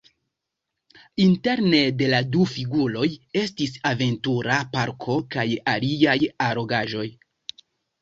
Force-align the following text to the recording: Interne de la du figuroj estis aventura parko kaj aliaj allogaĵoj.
Interne 1.25 1.75
de 1.99 2.07
la 2.13 2.21
du 2.37 2.47
figuroj 2.55 3.11
estis 3.43 3.77
aventura 3.93 4.59
parko 4.75 5.21
kaj 5.39 5.49
aliaj 5.79 6.21
allogaĵoj. 6.51 7.09